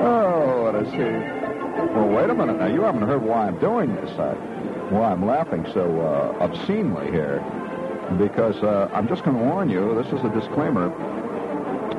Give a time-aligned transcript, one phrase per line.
[0.00, 1.22] oh, what a scene.
[1.94, 2.58] Well, wait a minute.
[2.58, 4.10] Now, you haven't heard why I'm doing this.
[4.18, 4.34] I,
[4.90, 7.42] why I'm laughing so uh, obscenely here.
[8.18, 10.90] Because uh, I'm just going to warn you, this is a disclaimer.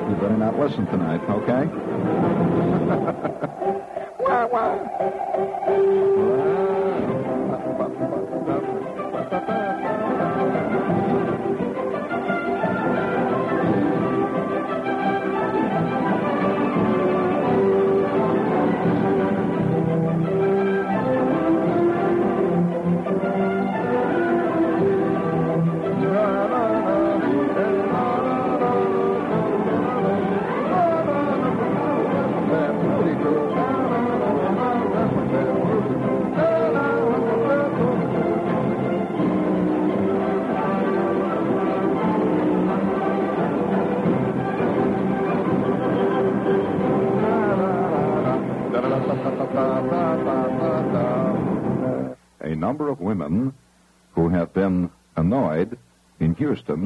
[0.09, 1.65] You better not listen tonight, okay?
[4.19, 6.04] Wah, wah.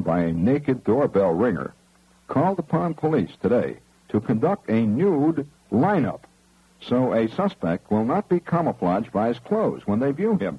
[0.10, 1.72] By a naked doorbell ringer
[2.28, 3.78] called upon police today
[4.08, 6.22] to conduct a nude lineup
[6.82, 10.58] so a suspect will not be camouflaged by his clothes when they view him.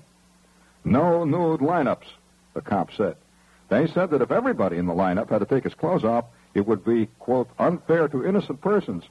[0.85, 2.07] No nude lineups,
[2.55, 3.17] the cops said.
[3.69, 6.65] They said that if everybody in the lineup had to take his clothes off, it
[6.65, 9.03] would be, quote, unfair to innocent persons.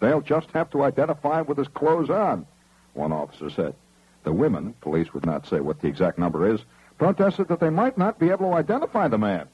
[0.00, 2.46] They'll just have to identify with his clothes on,
[2.94, 3.74] one officer said.
[4.22, 6.62] The women, police would not say what the exact number is,
[6.96, 9.46] protested that they might not be able to identify the man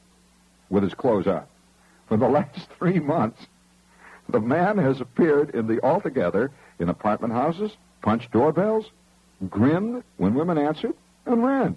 [0.70, 1.44] with his clothes on.
[2.08, 3.46] For the last three months,
[4.28, 8.86] the man has appeared in the altogether in apartment houses, punched doorbells,
[9.48, 10.94] grinned when women answered,
[11.26, 11.76] and ran.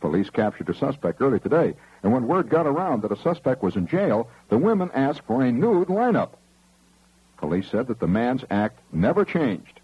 [0.00, 3.74] Police captured a suspect early today, and when word got around that a suspect was
[3.74, 6.30] in jail, the women asked for a nude lineup.
[7.38, 9.80] Police said that the man's act never changed.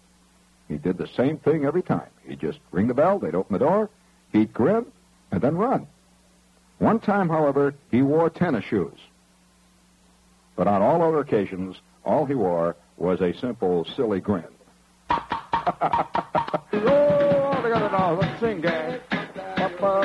[0.67, 2.09] He did the same thing every time.
[2.27, 3.89] He'd just ring the bell, they'd open the door,
[4.31, 4.85] he'd grin,
[5.31, 5.87] and then run.
[6.79, 8.97] One time, however, he wore tennis shoes.
[10.55, 14.43] But on all other occasions, all he wore was a simple, silly grin.
[17.97, 18.99] oh, let's sing, gang.
[19.77, 20.01] Oh,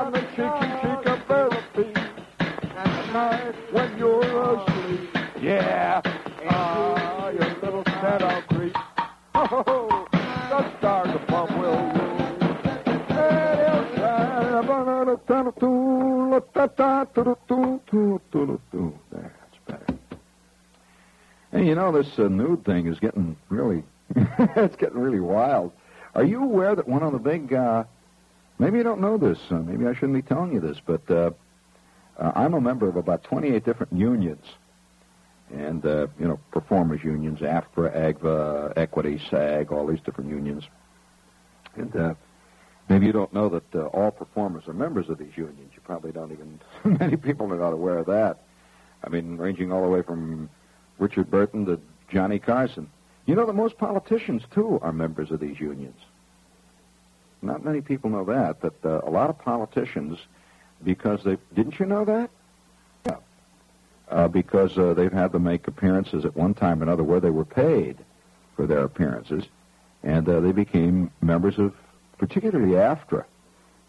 [0.00, 1.92] I'm cheeky cheek therapy.
[2.38, 5.10] At night when you're asleep.
[5.40, 6.00] Yeah.
[6.48, 7.84] Ah, your little
[8.48, 8.76] creep.
[9.34, 10.06] Oh,
[19.10, 19.98] that's better.
[21.52, 23.82] Hey, you know, this uh, nude thing is getting really,
[24.16, 25.72] it's getting really wild.
[26.14, 27.84] Are you aware that one of the big, uh,
[28.58, 31.30] maybe you don't know this, uh, maybe I shouldn't be telling you this, but uh,
[32.18, 34.44] uh, I'm a member of about 28 different unions.
[35.52, 40.64] And, uh, you know, performers unions, AFTRA, AGVA, Equity, SAG, all these different unions.
[41.76, 42.14] And uh,
[42.88, 45.70] maybe you don't know that uh, all performers are members of these unions.
[45.74, 46.60] You probably don't even,
[46.98, 48.38] many people are not aware of that.
[49.04, 50.48] I mean, ranging all the way from
[50.98, 51.80] Richard Burton to
[52.10, 52.90] Johnny Carson.
[53.26, 55.98] You know that most politicians, too, are members of these unions.
[57.42, 60.18] Not many people know that, that uh, a lot of politicians,
[60.82, 62.30] because they, didn't you know that?
[63.06, 63.16] Yeah.
[64.08, 67.30] Uh, because uh, they've had to make appearances at one time or another where they
[67.30, 67.98] were paid
[68.54, 69.44] for their appearances,
[70.02, 71.74] and uh, they became members of,
[72.18, 73.24] particularly AFTRA.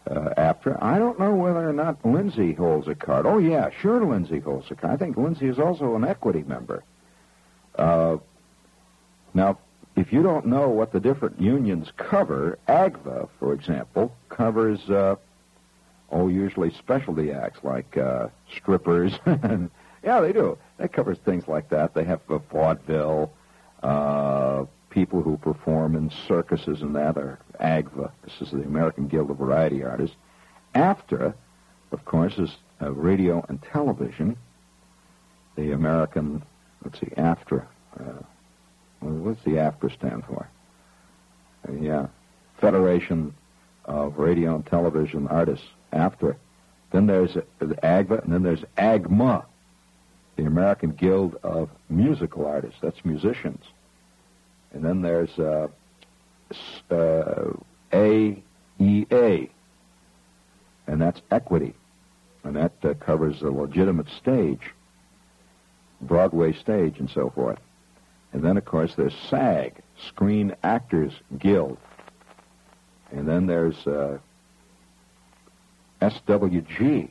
[0.08, 0.54] Uh.
[0.80, 3.26] I don't know whether or not Lindsay holds a card.
[3.26, 4.94] Oh, yeah, sure, Lindsay holds a card.
[4.94, 6.82] I think Lindsay is also an equity member.
[7.76, 8.16] Uh,
[9.34, 9.58] now,
[9.96, 15.16] if you don't know what the different unions cover, AGVA, for example, covers, uh,
[16.10, 19.12] oh, usually specialty acts like uh, strippers.
[19.26, 20.56] yeah, they do.
[20.78, 21.94] That covers things like that.
[21.94, 23.32] They have vaudeville,
[23.82, 28.10] uh, people who perform in circuses and that are AGVA.
[28.24, 30.16] This is the American Guild of Variety Artists.
[30.74, 31.34] AFTRA,
[31.92, 34.36] of course, is uh, radio and television.
[35.56, 36.42] The American,
[36.84, 37.66] let's see, AFTRA.
[37.98, 38.22] Uh,
[39.00, 40.48] what's the AFTRA stand for?
[41.68, 42.06] Uh, yeah,
[42.60, 43.34] Federation
[43.84, 46.36] of Radio and Television Artists, AFTRA.
[46.92, 49.44] Then there's uh, the AGVA, and then there's AGMA,
[50.36, 52.78] the American Guild of Musical Artists.
[52.80, 53.64] That's musicians.
[54.72, 55.68] And then there's uh,
[56.90, 57.52] uh,
[57.92, 59.50] AEA,
[60.86, 61.74] and that's equity.
[62.44, 64.72] And that uh, covers the legitimate stage,
[66.00, 67.58] Broadway stage, and so forth.
[68.32, 69.74] And then, of course, there's SAG,
[70.06, 71.78] Screen Actors Guild.
[73.10, 74.18] And then there's uh,
[76.02, 77.08] SWG,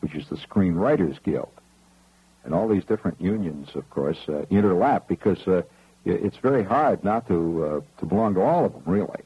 [0.00, 1.50] which is the Screenwriters Guild.
[2.44, 5.62] And all these different unions, of course, uh, interlap because uh,
[6.06, 9.20] it's very hard not to uh, to belong to all of them, really.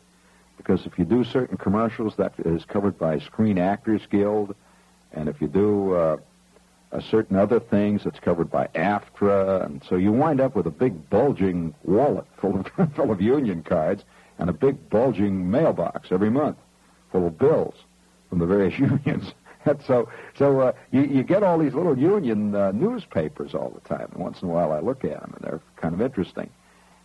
[0.56, 4.54] Because if you do certain commercials, that is covered by Screen Actors Guild,
[5.12, 6.16] and if you do uh,
[7.10, 11.08] certain other things, it's covered by AFTRA, and so you wind up with a big
[11.08, 14.04] bulging wallet full of full of union cards
[14.38, 16.56] and a big bulging mailbox every month
[17.12, 17.74] full of bills
[18.28, 19.32] from the various unions.
[19.64, 23.86] And so, so uh, you, you get all these little union uh, newspapers all the
[23.88, 24.08] time.
[24.12, 26.50] And once in a while, I look at them, and they're kind of interesting.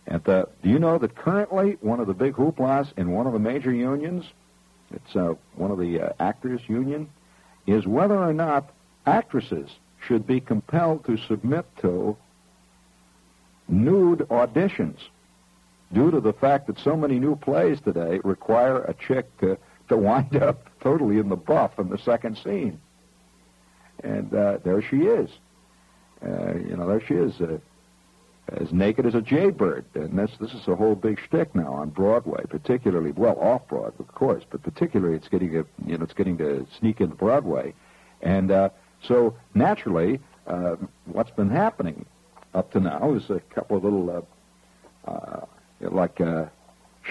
[0.06, 3.32] And uh, do you know that currently one of the big hooplas in one of
[3.32, 4.24] the major unions,
[4.92, 7.08] it's uh, one of the uh, actors' union,
[7.66, 8.70] is whether or not
[9.06, 9.68] actresses
[10.00, 12.16] should be compelled to submit to
[13.68, 14.98] nude auditions
[15.92, 19.58] due to the fact that so many new plays today require a chick to,
[19.88, 22.80] to wind up totally in the buff in the second scene.
[24.04, 25.30] And uh, there she is.
[26.24, 27.58] Uh, you know, there she is, uh,
[28.48, 29.84] as naked as a jaybird.
[29.94, 33.94] And this this is a whole big shtick now on Broadway, particularly well off Broadway,
[33.98, 37.74] of course, but particularly it's getting a, you know it's getting to sneak into Broadway,
[38.22, 38.68] and uh,
[39.02, 40.76] so naturally, uh,
[41.06, 42.06] what's been happening
[42.54, 44.26] up to now is a couple of little
[45.06, 45.46] uh, uh,
[45.80, 46.46] like uh,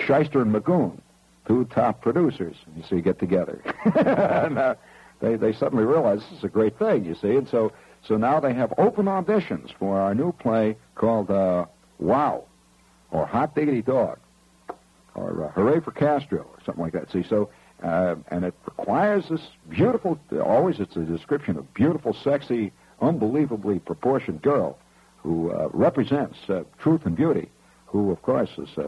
[0.05, 0.99] Shyster and Magoon,
[1.47, 2.55] two top producers.
[2.75, 3.61] You see, get together,
[3.95, 4.75] and uh,
[5.19, 7.03] they they suddenly realize this is a great thing.
[7.03, 7.73] You see, and so
[8.07, 11.65] so now they have open auditions for our new play called uh,
[11.99, 12.45] Wow,
[13.11, 14.17] or Hot Diggity Dog,
[15.13, 17.11] or uh, Hooray for Castro, or something like that.
[17.11, 17.49] See, so.
[17.83, 22.71] Uh, and it requires this beautiful, always it's a description of beautiful, sexy,
[23.01, 24.77] unbelievably proportioned girl
[25.17, 27.49] who uh, represents uh, truth and beauty
[27.85, 28.87] who, of course, is uh,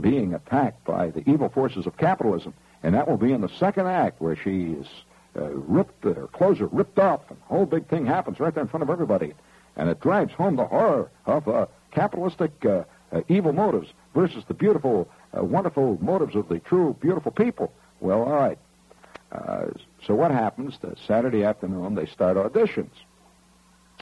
[0.00, 2.52] being attacked by the evil forces of capitalism.
[2.82, 4.86] And that will be in the second act where she is
[5.34, 8.68] ripped, her clothes are ripped off, and the whole big thing happens right there in
[8.68, 9.32] front of everybody.
[9.76, 14.54] And it drives home the horror of uh, capitalistic uh, uh, evil motives versus the
[14.54, 17.72] beautiful, uh, wonderful motives of the true, beautiful people.
[18.00, 18.58] Well, all right.
[19.32, 19.66] Uh,
[20.06, 20.78] so what happens?
[20.80, 22.90] The Saturday afternoon, they start auditions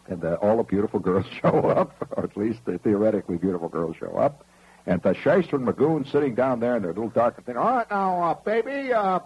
[0.08, 3.96] and uh, all the beautiful girls show up, or at least the theoretically beautiful girls
[3.98, 4.44] show up.
[4.86, 7.56] And the Shyster and Magoon sitting down there in their little dark thing.
[7.56, 8.92] All right, now, baby.
[8.92, 9.20] Uh,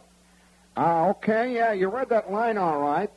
[0.76, 3.10] okay, yeah, you read that line all right.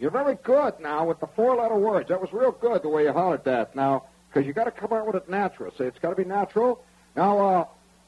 [0.00, 2.08] You're very good now with the four-letter words.
[2.08, 3.76] That was real good the way you hollered that.
[3.76, 5.70] Now, because you got to come out with it natural.
[5.76, 6.82] See, it's got to be natural.
[7.14, 7.66] Now, uh,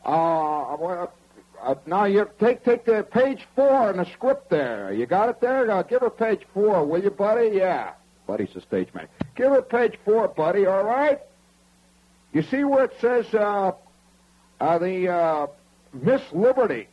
[0.08, 1.06] uh, uh,
[1.62, 4.92] uh, now you take take the page four in the script there.
[4.92, 5.70] You got it there.
[5.70, 7.56] Uh, give her page four, will you, buddy?
[7.56, 7.92] Yeah.
[8.26, 9.06] Buddy's the stage man.
[9.34, 11.20] Give her page four, buddy, all right?
[12.32, 13.72] You see where it says uh,
[14.60, 15.46] uh, the uh,
[15.92, 16.88] Miss Liberty.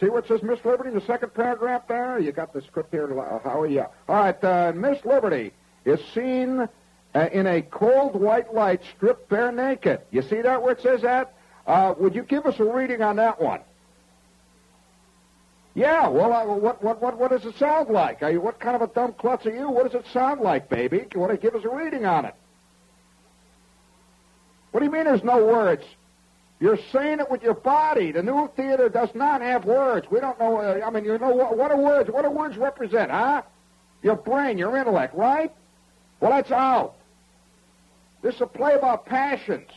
[0.00, 2.18] See what says Miss Liberty, in the second paragraph there?
[2.18, 3.74] You got the script here, uh, Howie?
[3.74, 3.86] Yeah.
[4.08, 5.52] All right, uh, Miss Liberty
[5.86, 6.68] is seen
[7.14, 10.00] uh, in a cold white light, stripped bare naked.
[10.10, 11.34] You see that where it says that?
[11.66, 13.60] Uh, would you give us a reading on that one?
[15.74, 18.22] Yeah, well, uh, what, what, what, what does it sound like?
[18.22, 19.70] Are you, what kind of a dumb klutz are you?
[19.70, 21.06] What does it sound like, baby?
[21.14, 22.34] You want to give us a reading on it?
[24.72, 25.84] What do you mean there's no words?
[26.58, 28.12] You're saying it with your body.
[28.12, 30.06] The new theater does not have words.
[30.10, 30.56] We don't know.
[30.56, 32.10] Uh, I mean, you know what, what are words?
[32.10, 33.42] What do words represent, huh?
[34.02, 35.52] Your brain, your intellect, right?
[36.20, 36.94] Well, that's out.
[38.22, 39.70] This is a play about passions.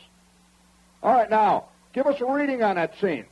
[1.04, 3.26] All right, now give us a reading on that scene.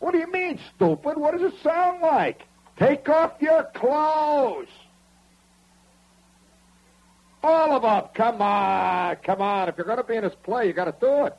[0.00, 1.16] What do you mean, stupid?
[1.16, 2.42] What does it sound like?
[2.76, 4.68] Take off your clothes.
[7.42, 8.10] All of them.
[8.14, 9.16] Come on.
[9.16, 9.68] Come on.
[9.68, 11.36] If you're going to be in this play, you got to do it.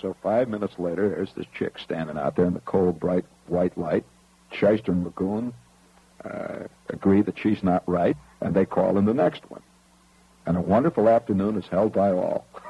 [0.00, 3.76] So five minutes later, there's this chick standing out there in the cold, bright white
[3.76, 4.04] light.
[4.52, 5.52] Shyster and Magoon
[6.24, 9.62] uh, agree that she's not right, and they call in the next one.
[10.46, 12.46] And a wonderful afternoon is held by all.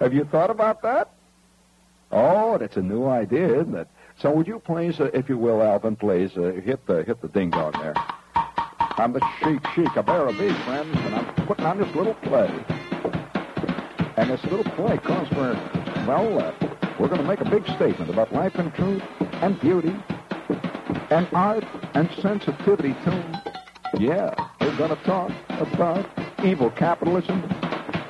[0.00, 1.10] Have you thought about that?
[2.10, 3.88] Oh, that's a new idea, isn't it?
[4.18, 7.28] So would you please, uh, if you will, Alvin, please uh, hit the hit the
[7.28, 7.94] ding dong there.
[8.98, 12.14] I'm the Sheik Sheik, a bear of these friends, and I'm putting on this little
[12.14, 12.50] play.
[14.16, 15.58] And this little play calls for,
[16.06, 16.52] well, uh,
[16.98, 19.02] we're going to make a big statement about life and truth
[19.40, 19.96] and beauty
[21.10, 23.22] and art and sensitivity too.
[23.98, 26.06] Yeah, we're going to talk about
[26.44, 27.42] evil capitalism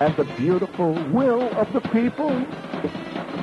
[0.01, 2.31] and the beautiful will of the people.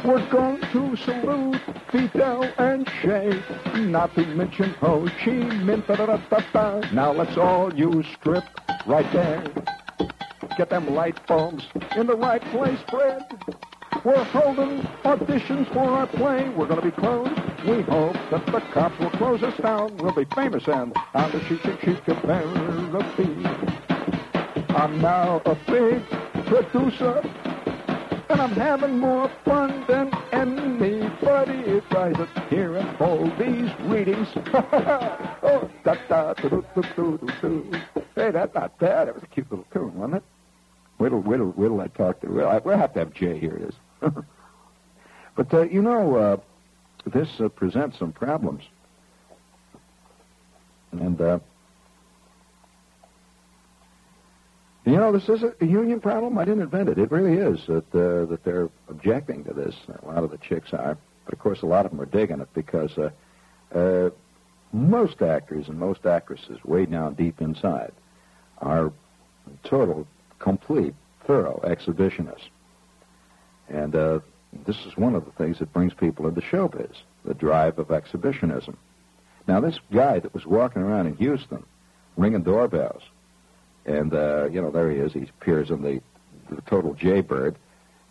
[0.09, 1.61] We're going to salute
[1.91, 3.43] Fidel and Che,
[3.75, 6.91] not to mention Ho Chi Minh.
[6.91, 8.43] Now let's all use strip
[8.87, 9.43] right there.
[10.57, 13.21] Get them light bulbs in the right place, Fred.
[14.03, 16.49] We're holding auditions for our play.
[16.49, 17.39] We're going to be closed.
[17.67, 19.95] We hope that the cops will close us down.
[19.97, 23.45] We'll be famous and on the sheet, sheet, sheet of therapy.
[24.69, 26.03] I'm now a big
[26.47, 27.21] producer,
[28.29, 34.27] and I'm having more fun than anybody if I sit here and hold these readings.
[34.35, 37.71] oh, da da da do do do do.
[38.15, 39.07] Hey, that's not bad.
[39.07, 40.23] It was a cute little tune, wasn't it?
[40.97, 42.27] What'll, what'll, what'll I talk to?
[42.27, 43.39] We'll, have to have Jay.
[43.39, 43.75] Here it is.
[45.35, 46.37] but, uh, you know, uh,
[47.05, 48.63] this uh, presents some problems.
[50.91, 51.39] And, uh,
[54.89, 56.37] you know, this is a, union problem.
[56.37, 56.97] I didn't invent it.
[56.97, 59.75] It really is that, uh, that they're objecting to this.
[60.01, 60.97] A lot of the chicks are.
[61.25, 63.09] But, of course, a lot of them are digging it because uh,
[63.77, 64.09] uh,
[64.71, 67.91] most actors and most actresses, way down deep inside,
[68.59, 68.91] are
[69.63, 70.07] total
[70.39, 70.93] complete,
[71.25, 72.49] thorough exhibitionists.
[73.67, 74.19] And uh,
[74.65, 78.77] this is one of the things that brings people into showbiz, the drive of exhibitionism.
[79.47, 81.63] Now, this guy that was walking around in Houston,
[82.17, 83.03] ringing doorbells,
[83.89, 85.13] and, uh, you know, there he is.
[85.13, 86.01] He appears in the,
[86.49, 87.55] the total jaybird.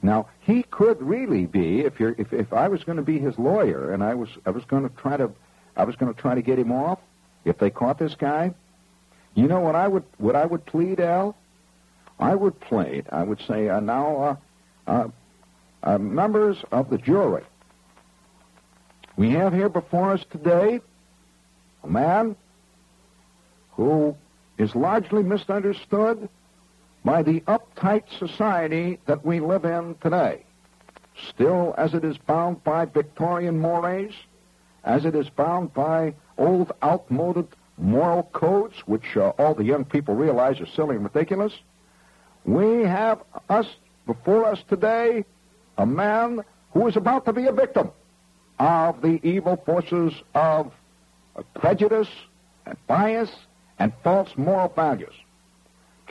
[0.02, 3.38] Now, he could really be, if you're, if, if I was going to be his
[3.38, 5.30] lawyer, and I was, I was going to try to,
[5.76, 6.98] I was going to try to get him off,
[7.44, 8.54] if they caught this guy,
[9.34, 11.36] you know what I would, what I would plead, Al?
[12.18, 14.38] I would plead, I would say, uh, now,
[14.86, 15.08] uh, uh,
[15.84, 17.44] uh, members of the jury,
[19.16, 20.80] we have here before us today
[21.84, 22.36] a man
[23.72, 24.16] who
[24.58, 26.28] is largely misunderstood
[27.04, 30.44] by the uptight society that we live in today.
[31.28, 34.12] Still, as it is bound by Victorian mores,
[34.84, 40.14] as it is bound by old, outmoded moral codes, which uh, all the young people
[40.14, 41.52] realize are silly and ridiculous,
[42.44, 43.66] we have us
[44.06, 45.24] before us today
[45.76, 46.40] a man
[46.72, 47.90] who is about to be a victim
[48.58, 50.72] of the evil forces of
[51.54, 52.08] prejudice
[52.66, 53.30] and bias
[53.78, 55.14] and false moral values.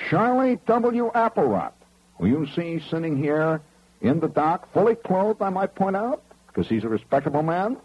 [0.09, 1.11] Charlie W.
[1.13, 1.73] Applerot,
[2.17, 3.61] who you see sitting here
[4.01, 7.77] in the dock, fully clothed, I might point out, because he's a respectable man.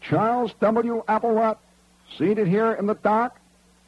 [0.00, 1.02] Charles W.
[1.08, 1.58] Applerot,
[2.16, 3.38] seated here in the dock,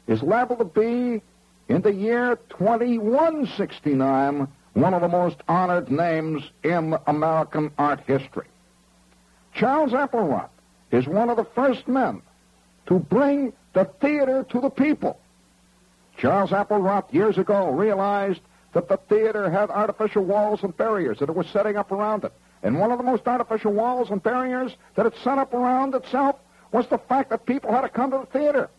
[0.07, 1.21] is liable to be
[1.69, 8.47] in the year 2169, one of the most honored names in American art history.
[9.53, 10.49] Charles Applerot
[10.91, 12.21] is one of the first men
[12.87, 15.20] to bring the theater to the people.
[16.21, 18.41] Charles Applerot years ago realized
[18.73, 22.31] that the theater had artificial walls and barriers that it was setting up around it.
[22.61, 26.35] And one of the most artificial walls and barriers that it set up around itself
[26.71, 28.69] was the fact that people had to come to the theater.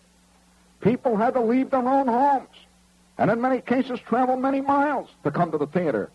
[0.82, 2.56] People had to leave their own homes
[3.18, 6.10] and in many cases travel many miles to come to the theater.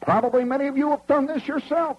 [0.00, 1.98] Probably many of you have done this yourself.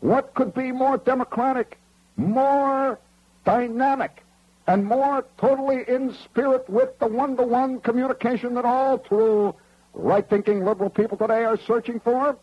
[0.00, 1.78] What could be more democratic,
[2.16, 2.98] more
[3.44, 4.23] dynamic,
[4.66, 9.54] and more totally in spirit with the one-to-one communication that all true
[9.92, 12.36] right-thinking liberal people today are searching for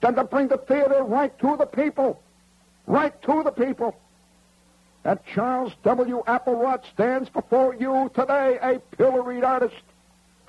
[0.00, 2.20] than to bring the theater right to the people,
[2.86, 3.96] right to the people.
[5.04, 6.22] And Charles W.
[6.26, 9.74] Applerot stands before you today, a pilloried artist,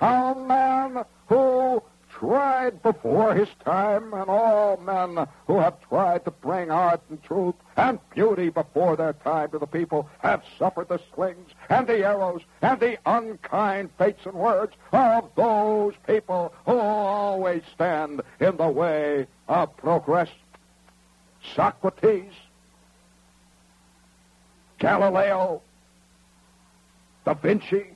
[0.00, 1.82] a man who
[2.20, 7.54] tried before his time, and all men who have tried to bring art and truth
[7.78, 12.42] and beauty before their time to the people have suffered the slings and the arrows
[12.60, 19.26] and the unkind fates and words of those people who always stand in the way
[19.48, 20.28] of progress.
[21.54, 22.34] Socrates,
[24.78, 25.62] Galileo,
[27.24, 27.86] Da Vinci,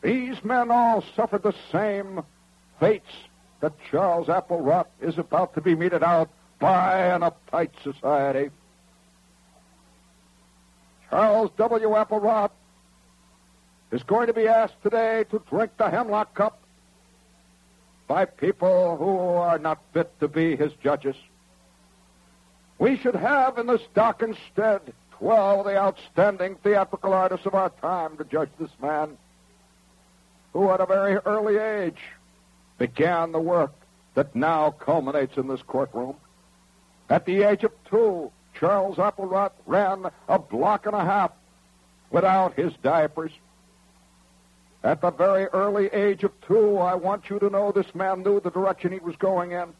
[0.00, 2.22] these men all suffered the same
[2.84, 3.16] fates
[3.60, 8.50] that Charles Applerot is about to be meted out by an uptight society.
[11.08, 11.88] Charles W.
[11.88, 12.50] Applerot
[13.90, 16.60] is going to be asked today to drink the hemlock cup
[18.06, 21.16] by people who are not fit to be his judges.
[22.78, 27.70] We should have in this dock instead twelve of the outstanding theatrical artists of our
[27.80, 29.16] time to judge this man
[30.52, 32.02] who at a very early age
[32.78, 33.72] began the work
[34.14, 36.16] that now culminates in this courtroom.
[37.10, 41.32] At the age of two, Charles Applerot ran a block and a half
[42.10, 43.32] without his diapers.
[44.82, 48.40] At the very early age of two, I want you to know this man knew
[48.40, 49.72] the direction he was going in.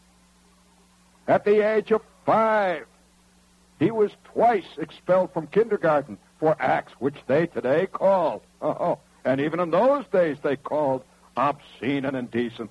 [1.28, 2.86] At the age of five,
[3.78, 9.60] he was twice expelled from kindergarten for acts which they today call, oh, and even
[9.60, 11.04] in those days they called
[11.36, 12.70] obscene and indecent.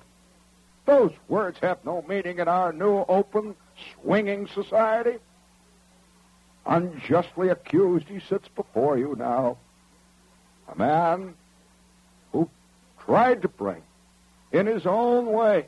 [0.86, 3.54] Those words have no meaning in our new, open,
[3.94, 5.18] swinging society.
[6.66, 9.56] Unjustly accused, he sits before you now.
[10.68, 11.34] A man
[12.32, 12.48] who
[13.04, 13.82] tried to bring,
[14.52, 15.66] in his own way,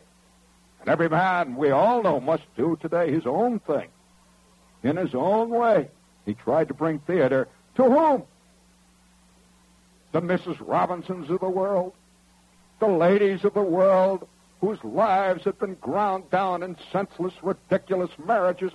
[0.80, 3.88] and every man we all know must do today his own thing.
[4.82, 5.88] In his own way,
[6.25, 8.23] he tried to bring theater to whom?
[10.12, 10.56] The Mrs.
[10.61, 11.92] Robinsons of the world,
[12.80, 14.26] the ladies of the world
[14.60, 18.72] whose lives had been ground down in senseless, ridiculous marriages,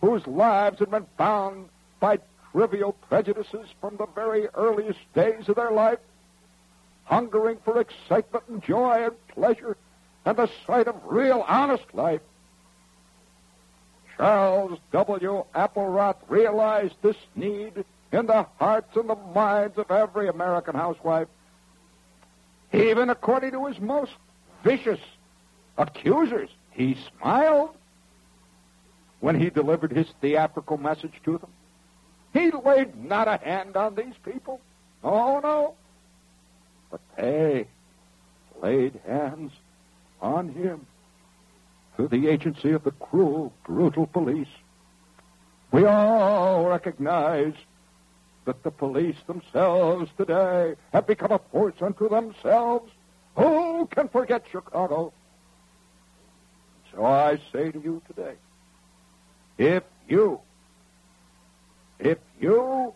[0.00, 1.68] whose lives had been bound
[2.00, 2.18] by
[2.52, 5.98] trivial prejudices from the very earliest days of their life,
[7.04, 9.76] hungering for excitement and joy and pleasure
[10.24, 12.20] and the sight of real, honest life.
[14.16, 15.44] Charles W.
[15.54, 21.28] Applerot realized this need in the hearts and the minds of every American housewife.
[22.72, 24.12] Even according to his most
[24.68, 25.00] vicious
[25.78, 27.74] accusers, he smiled
[29.20, 31.50] when he delivered his theatrical message to them.
[32.34, 34.60] He laid not a hand on these people.
[35.02, 35.74] Oh, no.
[36.90, 37.66] But they
[38.62, 39.52] laid hands
[40.20, 40.86] on him
[41.96, 44.54] through the agency of the cruel, brutal police.
[45.72, 47.54] We all recognize
[48.44, 52.90] that the police themselves today have become a force unto themselves.
[53.36, 55.12] Who can forget Chicago?
[56.92, 58.34] So I say to you today,
[59.58, 60.40] if you,
[61.98, 62.94] if you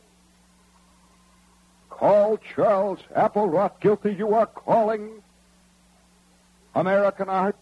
[1.91, 5.23] call Charles Applerot guilty, you are calling
[6.75, 7.57] American art,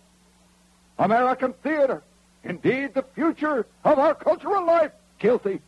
[0.99, 2.03] American theater,
[2.45, 5.61] indeed the future of our cultural life, guilty.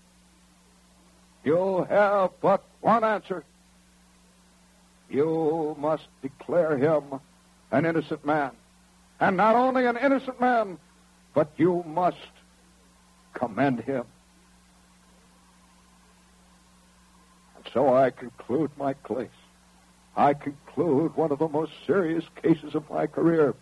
[1.44, 3.44] You have but one answer.
[5.10, 7.20] You must declare him
[7.72, 8.52] an innocent man.
[9.18, 10.78] And not only an innocent man,
[11.34, 12.18] but you must
[13.32, 14.04] commend him.
[17.56, 19.28] And so I conclude my case.
[20.16, 23.54] I conclude one of the most serious cases of my career.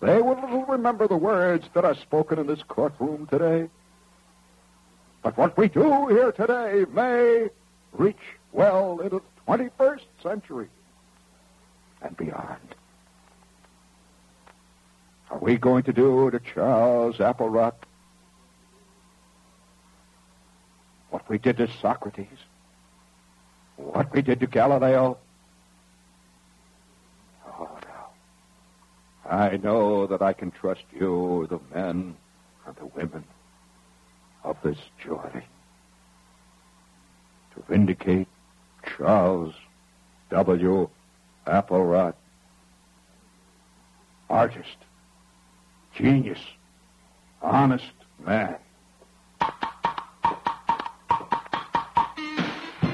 [0.00, 3.68] They will little remember the words that are spoken in this courtroom today.
[5.22, 7.48] But what we do here today may
[7.92, 8.16] reach
[8.52, 10.68] well into the 21st century
[12.02, 12.74] and beyond.
[15.30, 17.74] Are we going to do to Charles Applerot
[21.10, 22.26] what we did to Socrates?
[23.76, 25.18] What we did to Galileo?
[27.46, 29.30] Oh, no.
[29.30, 32.16] I know that I can trust you, the men
[32.66, 33.24] and the women
[34.44, 35.46] of this jury,
[37.54, 38.28] to vindicate
[38.96, 39.54] Charles
[40.30, 40.90] W.
[41.48, 42.12] Applerot,
[44.28, 44.76] artist,
[45.94, 46.38] genius,
[47.40, 47.86] honest
[48.26, 48.56] man.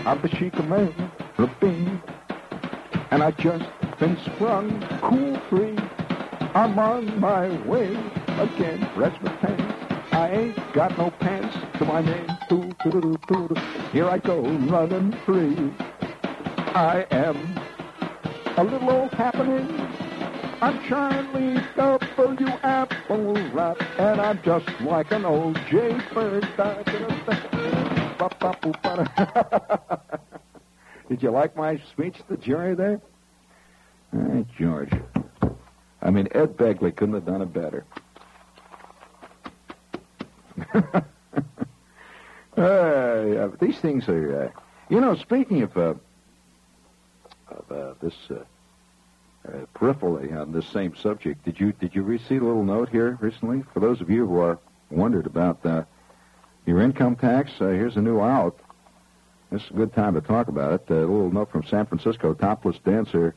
[0.07, 0.95] I'm the chic of man,
[1.37, 2.01] Rabin,
[3.11, 3.65] and I just
[3.99, 5.77] been sprung cool free.
[6.55, 7.89] I'm on my way
[8.39, 9.75] again, rest my pants.
[10.13, 12.29] I ain't got no pants to my name.
[13.91, 15.73] Here I go, running free.
[16.77, 17.64] I am
[18.57, 19.67] a little old happening.
[20.61, 22.47] I'm Charlie W.
[22.63, 26.47] Apple Rap, and I'm just like an old jaybird.
[31.09, 33.01] Did you like my speech to the jury there?
[34.13, 34.93] Hey, George.
[36.01, 37.85] I mean, Ed Begley couldn't have done it better.
[42.57, 44.51] uh, yeah, these things are, uh,
[44.89, 45.95] you know, speaking of, uh,
[47.71, 48.35] uh, this uh,
[49.47, 53.19] uh, peripherally on this same subject, did you did you receive a little note here
[53.21, 53.63] recently?
[53.73, 54.59] For those of you who are
[54.91, 55.87] wondered about
[56.67, 58.59] your income tax, here's a new out.
[59.51, 60.91] This is a good time to talk about it.
[60.91, 63.35] A little note from San Francisco topless dancer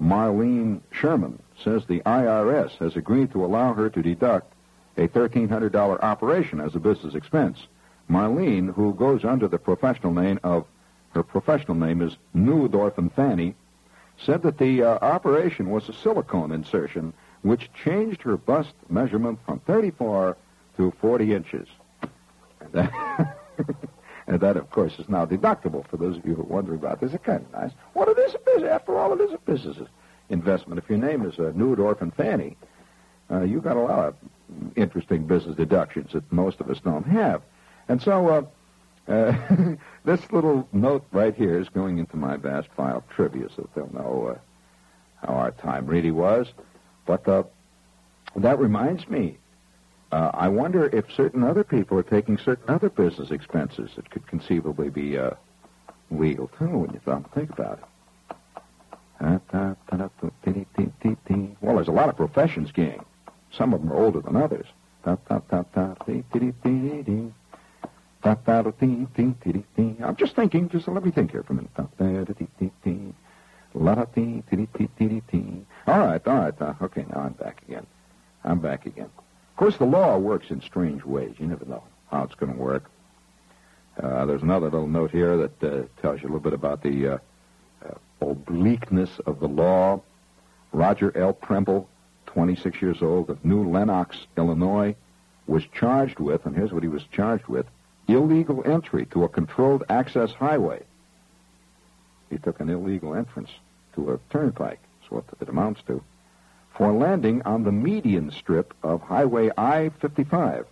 [0.00, 4.52] Marlene Sherman says the IRS has agreed to allow her to deduct
[4.96, 7.66] a $1,300 operation as a business expense.
[8.08, 10.66] Marlene, who goes under the professional name of,
[11.14, 13.54] her professional name is Nude Orphan Fanny,
[14.18, 19.60] said that the uh, operation was a silicone insertion which changed her bust measurement from
[19.60, 20.36] 34
[20.76, 21.68] to 40 inches.
[22.60, 23.36] And that,
[24.26, 27.12] and of course, is now deductible for those of you who are wondering about this.
[27.12, 27.70] It's kind of nice.
[27.92, 28.70] What it is a business.
[28.70, 29.78] After all, it is a business
[30.28, 30.78] investment.
[30.78, 32.56] If your name is uh, Nude Orphan Fanny,
[33.30, 34.14] uh, you got a lot of
[34.76, 37.42] interesting business deductions that most of us don't have.
[37.88, 38.48] And so,
[39.08, 39.32] uh,
[40.04, 43.74] this little note right here is going into my vast file of trivia so that
[43.74, 46.52] they'll know uh, how our time really was.
[47.06, 47.44] But uh,
[48.36, 49.38] that reminds me,
[50.12, 54.26] uh, I wonder if certain other people are taking certain other business expenses that could
[54.26, 55.30] conceivably be uh,
[56.10, 57.00] legal too when you
[57.34, 57.84] think about it.
[61.60, 63.04] Well, there's a lot of professions, gang.
[63.50, 64.66] Some of them are older than others.
[70.02, 71.70] I'm just thinking, just let me think here for a minute.
[75.86, 76.54] All right, all right.
[76.60, 77.86] Uh, okay, now I'm back again.
[78.44, 79.10] I'm back again.
[79.16, 81.34] Of course, the law works in strange ways.
[81.38, 82.90] You never know how it's going to work.
[84.02, 87.20] Uh, there's another little note here that uh, tells you a little bit about the
[88.20, 90.00] obliqueness of the law.
[90.72, 91.32] Roger L.
[91.32, 91.86] Premble,
[92.26, 94.94] 26 years old, of New Lenox, Illinois,
[95.46, 97.66] was charged with, and here's what he was charged with,
[98.08, 100.82] illegal entry to a controlled access highway.
[102.30, 103.50] He took an illegal entrance
[103.94, 106.02] to a turnpike, is what it amounts to,
[106.74, 110.64] for landing on the median strip of Highway I-55,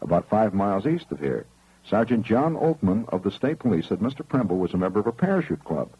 [0.00, 1.46] about five miles east of here.
[1.88, 4.26] Sergeant John Altman of the state police said Mr.
[4.26, 5.90] Premble was a member of a parachute club,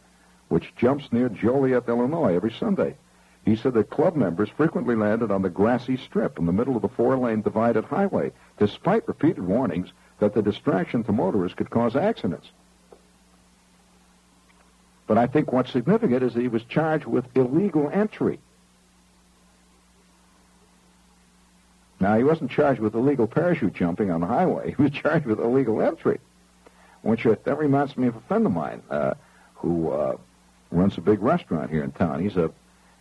[0.49, 2.97] which jumps near Joliet, Illinois, every Sunday.
[3.45, 6.83] He said that club members frequently landed on the grassy strip in the middle of
[6.83, 9.93] the four-lane divided highway, despite repeated warnings
[10.25, 12.49] that the distraction to motorists could cause accidents.
[15.07, 18.39] But I think what's significant is that he was charged with illegal entry.
[22.01, 24.75] Now, he wasn't charged with illegal parachute jumping on the highway.
[24.77, 26.21] He was charged with illegal entry,
[27.03, 29.15] which uh, that reminds me of a friend of mine uh,
[29.55, 30.17] who uh,
[30.71, 32.23] runs a big restaurant here in town.
[32.23, 32.51] He's a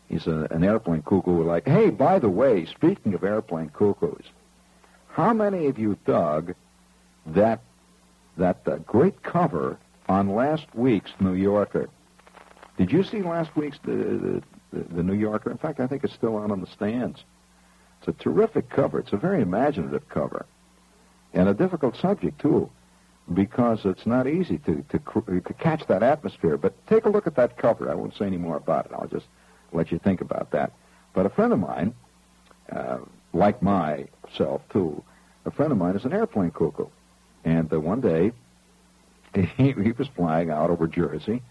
[0.10, 1.44] he's a, an airplane cuckoo.
[1.44, 4.26] Like, hey, by the way, speaking of airplane cuckoos,
[5.08, 6.54] how many of you dug
[7.26, 7.62] that
[8.38, 11.90] that great cover on last week's New Yorker.
[12.78, 15.52] Did you see last week's the, the, the New Yorker?
[15.52, 17.24] In fact, I think it's still out on the stands.
[18.00, 19.00] It's a terrific cover.
[19.00, 20.46] It's a very imaginative cover,
[21.34, 22.70] and a difficult subject too,
[23.34, 26.58] because it's not easy to to to catch that atmosphere.
[26.58, 27.90] But take a look at that cover.
[27.90, 28.92] I won't say any more about it.
[28.94, 29.28] I'll just
[29.72, 30.74] let you think about that.
[31.14, 31.94] But a friend of mine,
[32.72, 32.98] uh,
[33.34, 35.02] like myself too,
[35.46, 36.88] a friend of mine is an airplane cuckoo.
[37.44, 38.32] And uh, one day,
[39.34, 41.42] he, he was flying out over Jersey,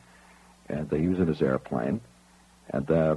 [0.69, 2.01] and uh, he was in his airplane.
[2.71, 3.17] And uh,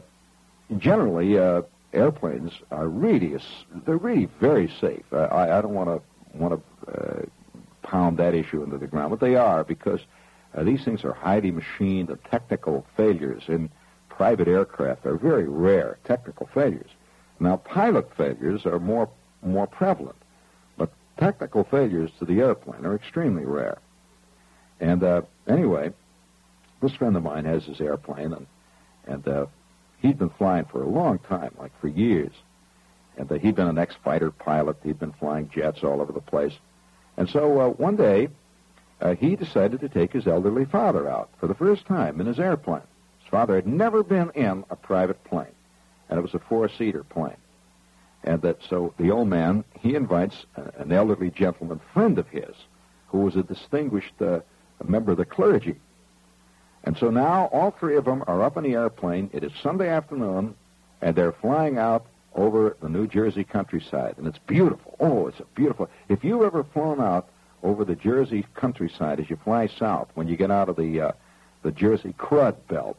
[0.78, 3.38] generally, uh, airplanes are really
[3.86, 5.06] they're really very safe.
[5.14, 7.26] I, I don't want to want to uh,
[7.84, 10.02] pound that issue into the ground, but they are because
[10.54, 12.08] uh, these things are highly machined.
[12.08, 13.70] The technical failures in
[14.10, 15.98] private aircraft are very rare.
[16.04, 16.90] Technical failures.
[17.40, 19.10] Now, pilot failures are more
[19.42, 20.16] more prevalent
[21.18, 23.78] technical failures to the airplane are extremely rare.
[24.80, 25.92] And uh, anyway,
[26.82, 28.48] this friend of mine has his airplane, and
[29.08, 29.46] and uh,
[30.00, 32.34] he'd been flying for a long time, like for years.
[33.18, 34.78] And uh, he'd been an ex-fighter pilot.
[34.84, 36.54] He'd been flying jets all over the place.
[37.18, 38.30] And so uh, one day,
[39.00, 42.40] uh, he decided to take his elderly father out for the first time in his
[42.40, 42.82] airplane.
[43.20, 45.56] His father had never been in a private plane,
[46.10, 47.38] and it was a four-seater plane.
[48.26, 52.56] And that so the old man, he invites an elderly gentleman friend of his
[53.08, 54.40] who was a distinguished uh,
[54.84, 55.76] member of the clergy.
[56.84, 59.30] And so now all three of them are up in the airplane.
[59.32, 60.56] It is Sunday afternoon,
[61.02, 64.16] and they're flying out over the New Jersey countryside.
[64.18, 64.96] And it's beautiful.
[65.00, 65.90] Oh, it's a beautiful.
[66.10, 67.30] If you've ever flown out
[67.64, 71.12] over the Jersey countryside as you fly south, when you get out of the uh,
[71.64, 72.98] the Jersey crud belt,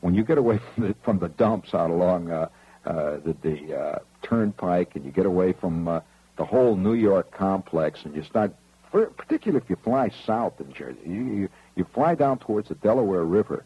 [0.00, 2.48] when you get away from the, from the dumps out along uh,
[2.84, 6.00] uh, the, the uh, turnpike and you get away from uh,
[6.36, 8.54] the whole New York complex and you start,
[8.90, 13.24] particularly if you fly south in Jersey, you, you, you fly down towards the Delaware
[13.24, 13.64] River,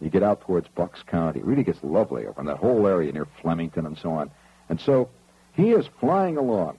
[0.00, 1.40] you get out towards Bucks County.
[1.40, 4.30] It really gets lovely over in that whole area near Flemington and so on.
[4.68, 5.08] And so
[5.54, 6.78] he is flying along.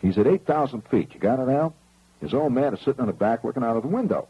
[0.00, 1.10] He's at 8,000 feet.
[1.14, 1.74] You got it now?
[2.20, 4.28] His old man is sitting in the back looking out of the window.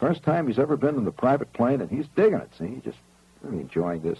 [0.00, 2.50] First time he's ever been in the private plane, and he's digging it.
[2.58, 2.98] See, he's just
[3.42, 4.18] really enjoying this.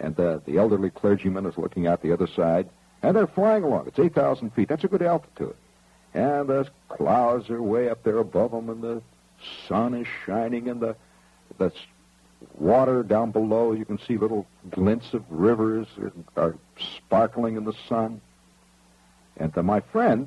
[0.00, 2.68] And uh, the elderly clergyman is looking out the other side.
[3.02, 3.86] And they're flying along.
[3.86, 4.68] It's 8,000 feet.
[4.68, 5.54] That's a good altitude.
[6.12, 9.02] And the clouds are way up there above them, and the
[9.68, 10.96] sun is shining, and the,
[11.58, 11.72] the
[12.58, 16.56] water down below, you can see little glints of rivers are, are
[16.96, 18.20] sparkling in the sun.
[19.36, 20.26] And uh, my friend,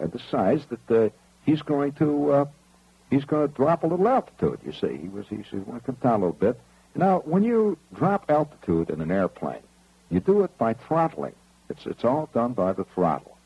[0.00, 1.10] uh, decides that uh,
[1.44, 2.44] he's going to uh,
[3.10, 4.58] he's going to drop a little altitude.
[4.64, 6.60] You see, he was he said, "Want to come down a little bit."
[6.94, 9.62] Now, when you drop altitude in an airplane,
[10.10, 11.34] you do it by throttling.
[11.68, 13.36] It's it's all done by the throttle.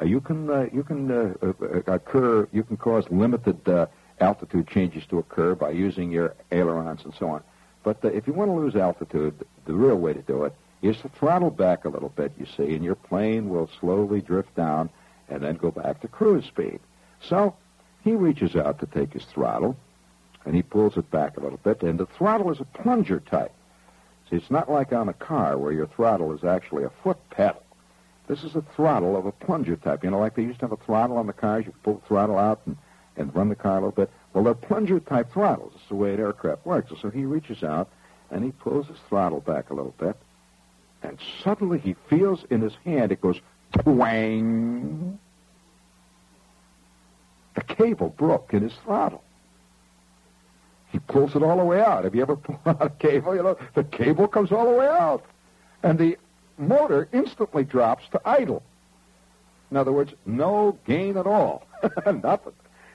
[0.00, 1.52] Uh, you can uh, you can uh, uh,
[1.86, 3.86] occur you can cause limited uh,
[4.20, 7.42] altitude changes to occur by using your ailerons and so on.
[7.82, 10.98] But uh, if you want to lose altitude, the real way to do it is
[10.98, 12.32] to throttle back a little bit.
[12.38, 14.90] You see, and your plane will slowly drift down
[15.28, 16.80] and then go back to cruise speed.
[17.20, 17.54] So
[18.04, 19.76] he reaches out to take his throttle,
[20.46, 21.82] and he pulls it back a little bit.
[21.82, 23.52] And the throttle is a plunger type.
[24.30, 27.62] See, it's not like on a car where your throttle is actually a foot pedal.
[28.28, 30.02] This is a throttle of a plunger type.
[30.04, 31.66] You know, like they used to have a throttle on the cars.
[31.66, 32.76] You could pull the throttle out and,
[33.16, 34.10] and run the car a little bit.
[34.32, 35.72] Well, they're plunger type throttles.
[35.74, 36.92] It's the way an aircraft works.
[37.02, 37.88] So he reaches out
[38.30, 40.16] and he pulls his throttle back a little bit.
[41.02, 43.40] And suddenly he feels in his hand, it goes
[43.78, 45.18] twang.
[47.54, 49.22] The cable broke in his throttle.
[50.90, 52.04] He pulls it all the way out.
[52.04, 53.34] Have you ever pulled out a cable?
[53.34, 55.24] You know, the cable comes all the way out.
[55.82, 56.16] And the
[56.58, 58.62] motor instantly drops to idle.
[59.70, 61.66] In other words, no gain at all.
[62.06, 62.52] Nothing.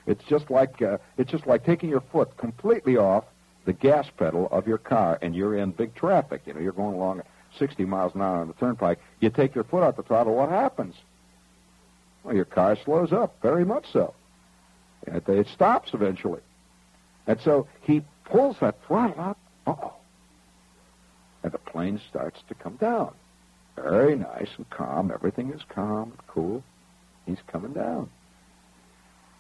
[0.08, 3.26] It's just like uh, it's just like taking your foot completely off
[3.66, 6.42] the gas pedal of your car, and you're in big traffic.
[6.46, 7.22] You know, you're going along
[7.60, 9.00] 60 miles an hour on the turnpike.
[9.20, 10.36] You take your foot off the throttle.
[10.36, 10.96] What happens?
[12.24, 14.14] Well, your car slows up very much so.
[15.08, 16.42] It, it stops eventually,
[17.28, 19.38] and so he pulls that throttle out.
[19.68, 19.94] Oh,
[21.44, 23.14] and the plane starts to come down.
[23.76, 25.12] Very nice and calm.
[25.14, 26.64] Everything is calm and cool.
[27.26, 28.10] He's coming down.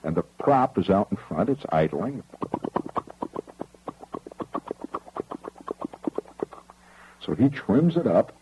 [0.04, 1.50] And the prop is out in front.
[1.50, 2.24] It's idling.
[7.26, 8.34] So he trims it up,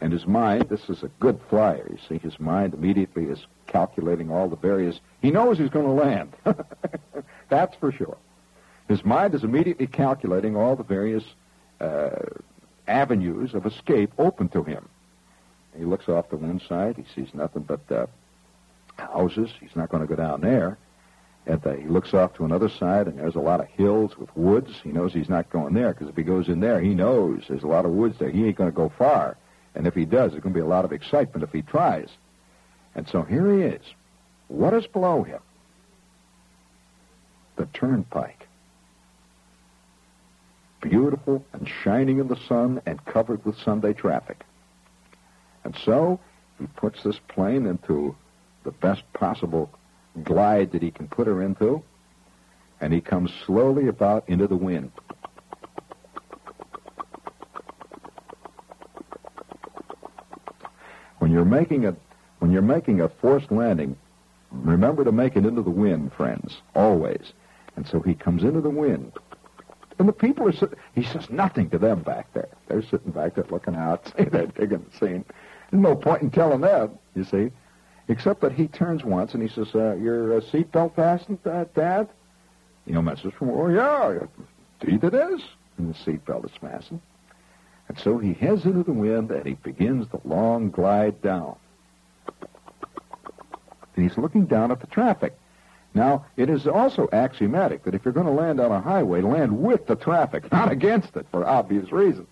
[0.00, 4.30] and his mind, this is a good flyer, you see, his mind immediately is calculating
[4.30, 6.34] all the various, he knows he's going to land.
[7.48, 8.16] That's for sure.
[8.90, 11.22] His mind is immediately calculating all the various
[11.80, 12.10] uh,
[12.88, 14.88] avenues of escape open to him.
[15.78, 16.96] He looks off to one side.
[16.96, 18.06] He sees nothing but uh,
[18.96, 19.48] houses.
[19.60, 20.76] He's not going to go down there.
[21.46, 24.36] And uh, he looks off to another side, and there's a lot of hills with
[24.36, 24.72] woods.
[24.82, 27.62] He knows he's not going there because if he goes in there, he knows there's
[27.62, 28.28] a lot of woods there.
[28.28, 29.36] He ain't going to go far.
[29.76, 32.08] And if he does, there's going to be a lot of excitement if he tries.
[32.96, 33.82] And so here he is.
[34.48, 35.38] What is below him?
[37.54, 38.48] The turnpike.
[40.80, 44.44] Beautiful and shining in the sun and covered with Sunday traffic.
[45.64, 46.18] And so
[46.58, 48.16] he puts this plane into
[48.64, 49.70] the best possible
[50.24, 51.82] glide that he can put her into,
[52.80, 54.90] and he comes slowly about into the wind.
[61.18, 61.94] When you're making a
[62.38, 63.96] when you're making a forced landing,
[64.50, 67.32] remember to make it into the wind, friends, always.
[67.76, 69.12] And so he comes into the wind.
[70.00, 72.48] And the people are sitting, he says nothing to them back there.
[72.68, 75.26] They're sitting back there looking out, they're digging the scene.
[75.70, 77.50] There's no point in telling them, you see.
[78.08, 82.08] Except that he turns once and he says, uh, your uh, seatbelt fastened, uh, Dad?
[82.86, 84.26] You know, message from, oh, yeah,
[84.80, 85.42] indeed it is.
[85.76, 87.02] And the seatbelt is fastened.
[87.88, 91.56] And so he heads into the wind and he begins the long glide down.
[93.94, 95.38] And he's looking down at the traffic.
[95.92, 99.60] Now, it is also axiomatic that if you're going to land on a highway, land
[99.60, 102.28] with the traffic, not against it, for obvious reasons.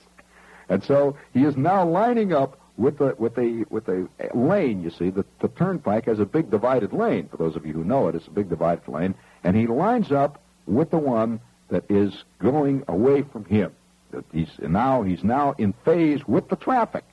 [0.68, 4.82] And so he is now lining up with the with a with a lane.
[4.82, 7.28] You see, the, the turnpike has a big divided lane.
[7.28, 10.12] For those of you who know it, it's a big divided lane, and he lines
[10.12, 11.40] up with the one
[11.70, 13.72] that is going away from him.
[14.12, 17.04] That he's now he's now in phase with the traffic,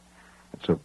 [0.53, 0.79] and so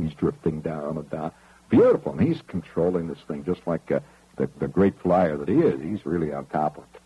[0.00, 1.32] he's drifting down and down.
[1.68, 4.00] Beautiful, and he's controlling this thing just like uh,
[4.36, 5.80] the the great flyer that he is.
[5.80, 7.00] He's really on top of it,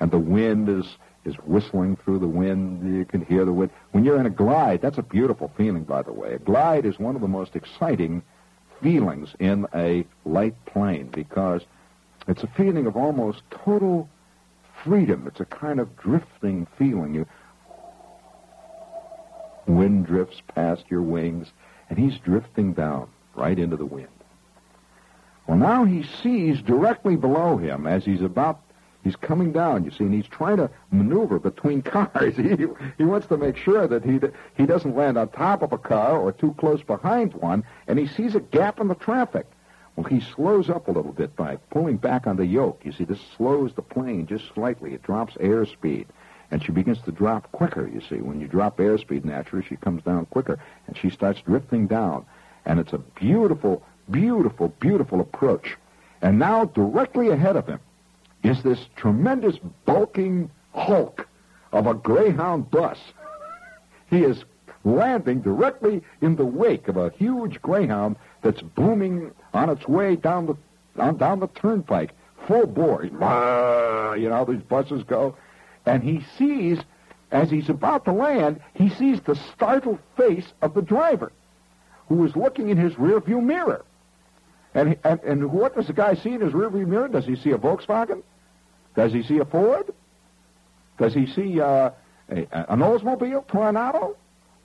[0.00, 2.96] and the wind is is whistling through the wind.
[2.96, 3.70] You can hear the wind.
[3.92, 6.34] When you're in a glide, that's a beautiful feeling, by the way.
[6.34, 8.22] A glide is one of the most exciting
[8.82, 11.62] feelings in a light plane because
[12.26, 14.08] it's a feeling of almost total
[14.82, 15.26] freedom.
[15.26, 17.14] It's a kind of drifting feeling.
[17.14, 17.26] You
[19.66, 21.48] wind drifts past your wings,
[21.90, 24.08] and he's drifting down right into the wind.
[25.46, 28.60] Well, now he sees directly below him as he's about
[29.02, 32.36] He's coming down, you see, and he's trying to maneuver between cars.
[32.36, 32.66] He,
[32.98, 34.20] he wants to make sure that he,
[34.56, 38.06] he doesn't land on top of a car or too close behind one, and he
[38.06, 39.46] sees a gap in the traffic.
[39.96, 42.82] Well, he slows up a little bit by pulling back on the yoke.
[42.84, 44.94] You see, this slows the plane just slightly.
[44.94, 46.06] It drops airspeed.
[46.50, 48.16] And she begins to drop quicker, you see.
[48.16, 52.26] When you drop airspeed naturally, she comes down quicker, and she starts drifting down.
[52.64, 55.76] And it's a beautiful, beautiful, beautiful approach.
[56.22, 57.80] And now, directly ahead of him,
[58.42, 61.26] is this tremendous bulking hulk
[61.72, 62.98] of a Greyhound bus.
[64.08, 64.44] He is
[64.82, 70.46] landing directly in the wake of a huge Greyhound that's booming on its way down
[70.46, 70.56] the
[71.00, 72.10] on, down the turnpike,
[72.46, 73.04] full bore.
[73.04, 75.36] You know how these buses go,
[75.90, 76.78] and he sees
[77.32, 81.32] as he's about to land, he sees the startled face of the driver,
[82.08, 83.84] who is looking in his rearview mirror.
[84.72, 87.08] And, and and what does the guy see in his rearview mirror?
[87.08, 88.22] Does he see a Volkswagen?
[88.94, 89.92] Does he see a Ford?
[90.96, 91.90] Does he see uh,
[92.28, 94.16] a, an Oldsmobile Tornado?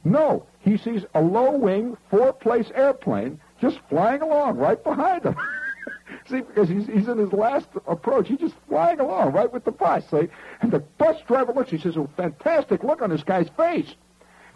[0.04, 5.36] No, he sees a low-wing, four-place airplane just flying along right behind him.
[6.30, 8.28] see, because he's, he's in his last approach.
[8.28, 10.04] He's just flying along right with the bus.
[10.10, 10.28] See?
[10.62, 11.72] And the bus driver looks.
[11.72, 13.94] He says, a fantastic look on this guy's face.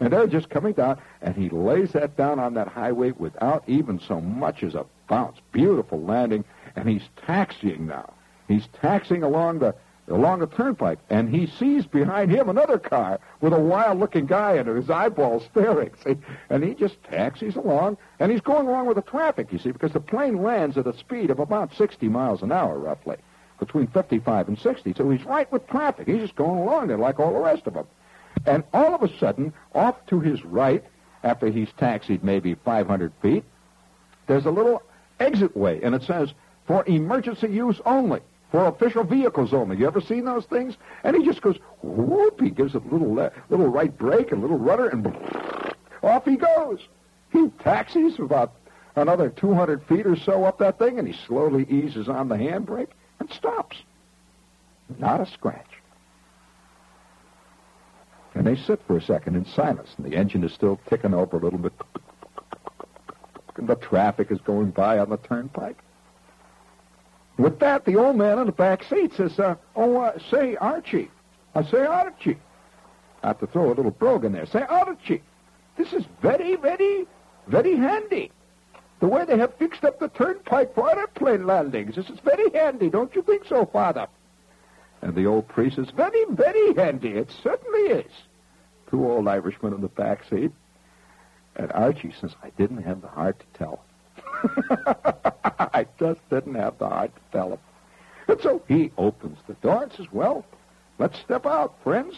[0.00, 4.00] And they're just coming down, and he lays that down on that highway without even
[4.00, 5.38] so much as a bounce.
[5.52, 8.14] Beautiful landing, and he's taxiing now.
[8.48, 9.74] He's taxiing along the
[10.10, 14.68] along a turnpike, and he sees behind him another car with a wild-looking guy in
[14.68, 15.90] it, his eyeballs staring.
[16.04, 16.16] See?
[16.48, 19.92] And he just taxis along, and he's going along with the traffic, you see, because
[19.92, 23.16] the plane lands at a speed of about 60 miles an hour, roughly,
[23.58, 24.94] between 55 and 60.
[24.96, 26.06] So he's right with traffic.
[26.06, 27.86] He's just going along there like all the rest of them.
[28.46, 30.84] And all of a sudden, off to his right,
[31.22, 33.44] after he's taxied maybe 500 feet,
[34.26, 34.82] there's a little
[35.18, 36.32] exit way, and it says,
[36.66, 38.20] for emergency use only
[38.50, 39.76] for official vehicles only.
[39.76, 40.76] You ever seen those things?
[41.04, 44.58] And he just goes, whoop, he gives a little, uh, little right brake, and little
[44.58, 45.06] rudder, and
[46.02, 46.80] off he goes.
[47.32, 48.52] He taxis about
[48.96, 52.90] another 200 feet or so up that thing, and he slowly eases on the handbrake
[53.20, 53.76] and stops.
[54.98, 55.66] Not a scratch.
[58.34, 61.36] And they sit for a second in silence, and the engine is still ticking over
[61.36, 61.72] a little bit.
[63.56, 65.78] And the traffic is going by on the turnpike.
[67.40, 71.10] With that, the old man in the back seat says, uh, oh, uh, say, Archie.
[71.54, 72.36] I say, Archie.
[73.22, 74.44] I have to throw a little brogue in there.
[74.44, 75.22] Say, Archie,
[75.78, 77.06] this is very, very,
[77.46, 78.30] very handy.
[79.00, 81.96] The way they have fixed up the turnpike for airplane landings.
[81.96, 82.90] This is very handy.
[82.90, 84.06] Don't you think so, Father?
[85.00, 87.08] And the old priest says, very, very handy.
[87.08, 88.12] It certainly is.
[88.90, 90.52] Two old Irishmen in the back seat.
[91.56, 93.82] And Archie says, I didn't have the heart to tell.
[95.72, 97.58] I just didn't have the heart to tell him.
[98.28, 100.44] And so he opens the door and says, Well,
[100.98, 102.16] let's step out, friends.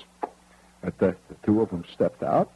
[0.82, 2.50] And the, the two of them stepped out.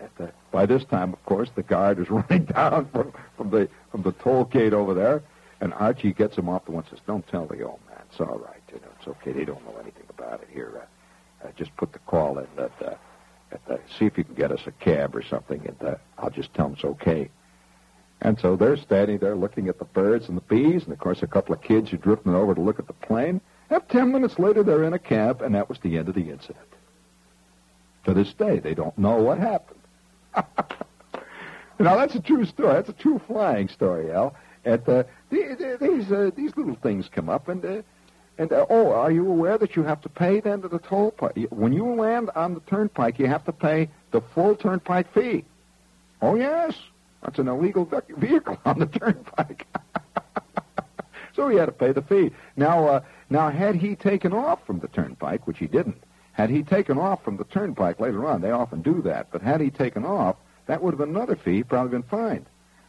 [0.00, 3.68] At the, by this time, of course, the guard is running down from, from the
[3.90, 5.22] from the toll gate over there,
[5.60, 8.00] and Archie gets him off the one and says, "Don't tell the old man.
[8.10, 8.60] It's all right.
[8.68, 9.32] You know, it's okay.
[9.32, 10.82] They don't know anything about it here.
[11.42, 12.72] Uh, uh, just put the call in that.
[12.82, 12.94] Uh,
[13.52, 16.30] at the, see if you can get us a cab or something, and uh, I'll
[16.30, 17.30] just tell them it's okay."
[18.22, 21.22] And so they're standing there looking at the birds and the bees, and of course
[21.22, 23.40] a couple of kids are drifting over to look at the plane.
[23.68, 26.30] And ten minutes later, they're in a cab, and that was the end of the
[26.30, 26.68] incident.
[28.04, 29.80] To this day, they don't know what happened.
[31.80, 32.74] now that's a true story.
[32.74, 34.36] That's a true flying story, Al.
[34.64, 37.82] At uh, these uh, these little things come up, and uh,
[38.38, 41.12] and uh, oh, are you aware that you have to pay then to the toll
[41.50, 43.18] when you land on the turnpike?
[43.18, 45.44] You have to pay the full turnpike fee.
[46.20, 46.74] Oh yes.
[47.22, 49.66] That's an illegal vehicle on the turnpike.
[51.34, 52.32] so he had to pay the fee.
[52.56, 56.62] Now, uh, now, had he taken off from the turnpike, which he didn't, had he
[56.62, 60.04] taken off from the turnpike later on, they often do that, but had he taken
[60.04, 62.46] off, that would have been another fee, probably been fined.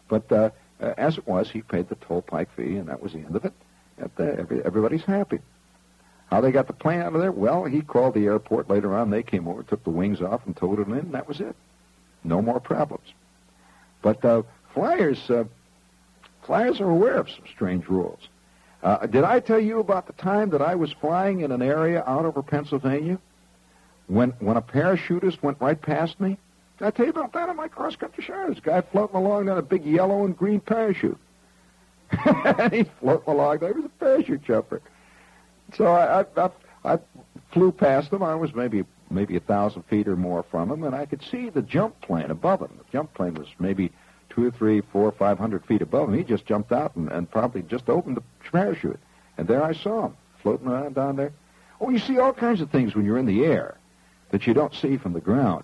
[0.07, 0.49] But uh,
[0.81, 3.36] uh, as it was, he paid the toll pike fee, and that was the end
[3.36, 3.53] of it.
[4.15, 5.39] The, every, everybody's happy.
[6.29, 7.31] How they got the plane out of there?
[7.31, 9.09] Well, he called the airport later on.
[9.09, 11.55] They came over, took the wings off, and towed it in, and that was it.
[12.23, 13.07] No more problems.
[14.03, 14.43] But uh,
[14.75, 15.45] flyers, uh,
[16.43, 18.19] flyers are aware of some strange rules.
[18.83, 22.03] Uh, did I tell you about the time that I was flying in an area
[22.05, 23.17] out over Pennsylvania
[24.07, 26.37] when when a parachutist went right past me?
[26.77, 28.49] Did I tell you about that on my cross country show?
[28.49, 31.17] This guy floating along in a big yellow and green parachute.
[32.25, 33.73] and he's floating along there.
[33.73, 34.81] He was a parachute jumper.
[35.77, 36.49] So I, I, I,
[36.93, 36.99] I
[37.53, 38.21] flew past him.
[38.21, 38.83] I was maybe
[39.14, 42.32] maybe a thousand feet or more from him, and I could see the jump plane
[42.32, 42.72] above him.
[42.78, 43.91] The jump plane was maybe
[44.30, 46.18] two or three, four, five hundred feet above him.
[46.18, 48.99] He just jumped out and, and probably just opened the parachute,
[49.38, 51.32] and there I saw him floating around down there.
[51.80, 53.78] Oh, you see all kinds of things when you're in the air
[54.32, 55.64] that you don't see from the ground.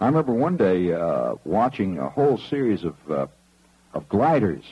[0.00, 3.26] I remember one day uh, watching a whole series of uh,
[3.92, 4.64] of gliders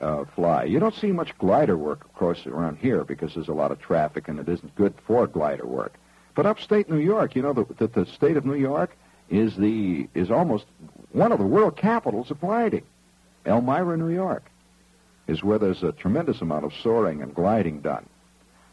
[0.00, 0.64] uh, fly.
[0.64, 3.80] You don't see much glider work, of course, around here because there's a lot of
[3.80, 5.94] traffic and it isn't good for glider work.
[6.38, 8.96] But upstate New York, you know that the, the state of New York
[9.28, 10.66] is the is almost
[11.10, 12.84] one of the world capitals of gliding.
[13.44, 14.44] Elmira, New York,
[15.26, 18.08] is where there's a tremendous amount of soaring and gliding done.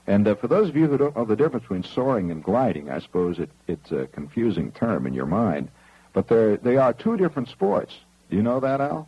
[0.05, 2.91] And uh, for those of you who don't know the difference between soaring and gliding,
[2.91, 5.69] I suppose it, it's a confusing term in your mind,
[6.13, 7.95] but they are two different sports.
[8.29, 9.07] Do you know that, Al?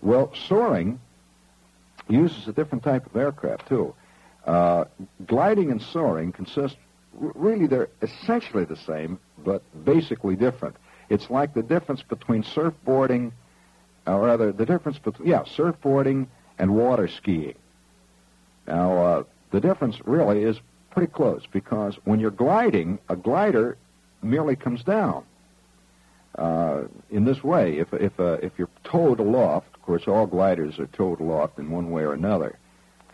[0.00, 1.00] Well, soaring
[2.08, 3.96] uses a different type of aircraft, too.
[4.46, 4.84] Uh,
[5.26, 6.76] gliding and soaring consist,
[7.12, 10.76] really, they're essentially the same, but basically different.
[11.08, 13.32] It's like the difference between surfboarding,
[14.06, 17.56] or rather, the difference between, yeah, surfboarding and water skiing.
[18.66, 23.76] Now, uh, the difference really is pretty close because when you're gliding, a glider
[24.22, 25.24] merely comes down.
[26.36, 30.78] Uh, in this way, if if uh, if you're towed aloft, of course, all gliders
[30.78, 32.56] are towed aloft in one way or another.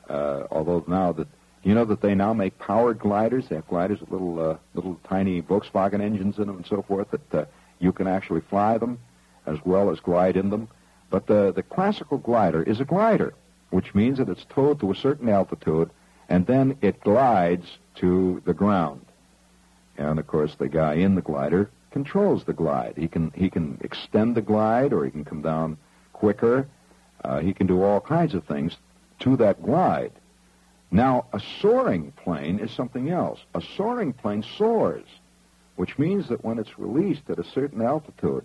[0.08, 1.26] Uh, although now that
[1.66, 5.00] you know that they now make powered gliders, they have gliders with little uh, little
[5.08, 7.44] tiny Volkswagen engines in them and so forth that uh,
[7.80, 9.00] you can actually fly them
[9.46, 10.68] as well as glide in them.
[11.10, 13.34] But the the classical glider is a glider,
[13.70, 15.90] which means that it's towed to a certain altitude
[16.28, 19.04] and then it glides to the ground.
[19.96, 22.94] And of course, the guy in the glider controls the glide.
[22.96, 25.78] He can he can extend the glide, or he can come down
[26.12, 26.68] quicker.
[27.24, 28.76] Uh, he can do all kinds of things
[29.20, 30.12] to that glide.
[30.90, 33.40] Now, a soaring plane is something else.
[33.54, 35.06] A soaring plane soars,
[35.76, 38.44] which means that when it's released at a certain altitude,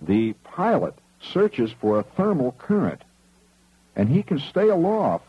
[0.00, 3.02] the pilot searches for a thermal current,
[3.96, 5.26] and he can stay aloft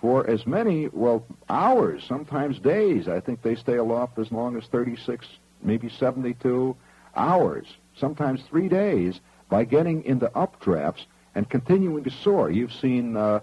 [0.00, 3.06] for as many, well, hours, sometimes days.
[3.06, 5.26] I think they stay aloft as long as 36,
[5.62, 6.74] maybe 72
[7.14, 9.20] hours, sometimes three days,
[9.50, 12.50] by getting into updrafts and continuing to soar.
[12.50, 13.40] You've seen, uh,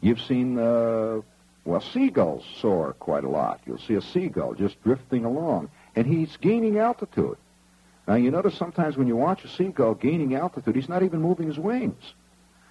[0.00, 1.20] you've seen, uh,
[1.68, 3.60] well, seagulls soar quite a lot.
[3.66, 7.36] You'll see a seagull just drifting along, and he's gaining altitude.
[8.06, 11.46] Now, you notice sometimes when you watch a seagull gaining altitude, he's not even moving
[11.46, 12.14] his wings.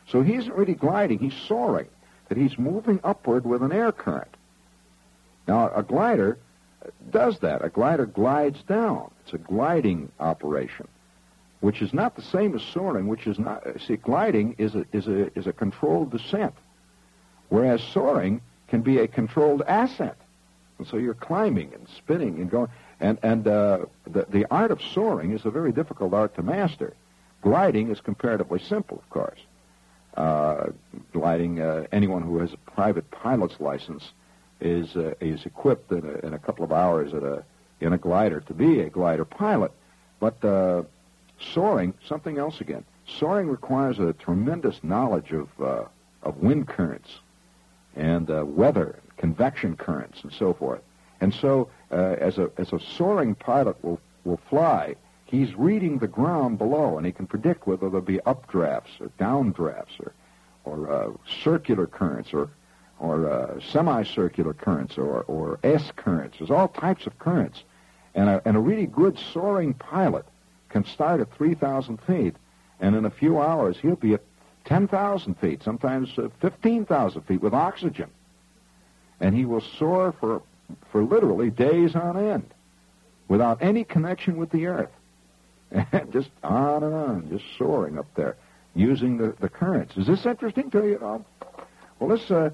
[0.08, 1.86] So he isn't really gliding, he's soaring
[2.30, 4.36] that he's moving upward with an air current.
[5.48, 6.40] Now, a glider
[7.12, 7.64] does that.
[7.64, 9.12] A glider glides down.
[9.24, 10.88] It's a gliding operation,
[11.60, 15.06] which is not the same as soaring, which is not, see, gliding is a, is
[15.08, 16.56] a, is a controlled descent,
[17.50, 20.18] whereas soaring can be a controlled ascent.
[20.78, 22.70] And so you're climbing and spinning and going.
[23.00, 26.94] And, and uh, the, the art of soaring is a very difficult art to master.
[27.42, 29.40] Gliding is comparatively simple, of course
[30.18, 30.72] uh,
[31.14, 31.62] gliding.
[31.62, 34.12] Uh, anyone who has a private pilot's license
[34.60, 37.44] is uh, is equipped in a, in a, couple of hours at a
[37.80, 39.72] in a glider to be a glider pilot.
[40.20, 40.84] But uh,
[41.40, 42.84] soaring, something else again.
[43.06, 45.86] Soaring requires a tremendous knowledge of uh,
[46.24, 47.20] of wind currents
[47.98, 50.82] and uh, weather, convection currents, and so forth.
[51.20, 54.96] And so, as a as a soaring pilot will will fly
[55.28, 60.00] he's reading the ground below, and he can predict whether there'll be updrafts or downdrafts
[60.00, 60.14] or,
[60.64, 61.10] or uh,
[61.44, 62.50] circular currents or,
[63.00, 66.38] or uh, semicircular currents or, or S currents.
[66.40, 67.64] There's all types of currents.
[68.16, 70.26] And a, and a really good soaring pilot
[70.70, 72.36] can start at 3,000 feet,
[72.80, 74.24] and in a few hours he'll be at
[74.68, 78.10] 10,000 feet, sometimes uh, 15,000 feet with oxygen.
[79.20, 80.42] And he will soar for,
[80.92, 82.54] for literally days on end
[83.28, 84.92] without any connection with the earth.
[86.12, 88.36] just on and on, just soaring up there,
[88.76, 89.98] using the, the currents.
[89.98, 91.26] Is this interesting to you at all?
[92.00, 92.52] Well, this, uh,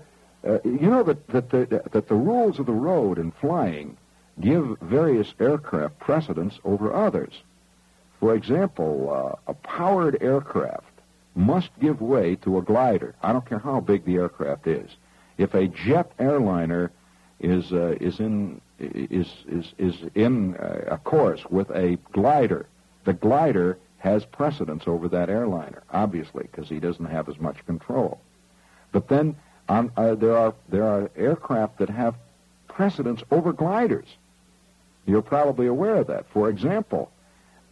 [0.47, 3.97] uh, you know that, that, the, that the rules of the road in flying
[4.39, 7.34] give various aircraft precedence over others.
[8.20, 10.92] For example, uh, a powered aircraft
[11.36, 13.15] must give way to a glider.
[13.21, 14.89] I don't care how big the aircraft is.
[15.38, 16.91] If a jet airliner
[17.39, 22.67] is uh, is in is is is in uh, a course with a glider,
[23.05, 28.19] the glider has precedence over that airliner, obviously, because he doesn't have as much control.
[28.91, 29.36] But then
[29.69, 32.15] um, uh, there are there are aircraft that have
[32.67, 34.07] precedence over gliders.
[35.05, 36.25] You're probably aware of that.
[36.29, 37.11] For example,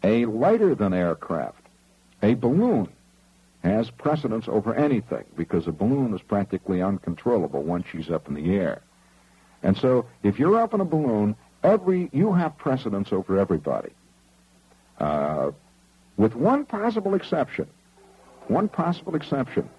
[0.03, 1.65] a lighter than aircraft,
[2.21, 2.89] a balloon,
[3.63, 8.55] has precedence over anything because a balloon is practically uncontrollable once she's up in the
[8.55, 8.81] air.
[9.63, 13.91] And so if you're up in a balloon, every you have precedence over everybody.
[14.99, 15.51] Uh,
[16.17, 17.67] with one possible exception.
[18.47, 19.69] One possible exception.